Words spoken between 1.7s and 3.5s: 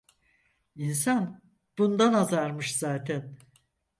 bundan azarmış zaten.